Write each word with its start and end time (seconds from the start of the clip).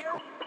Here. 0.00 0.39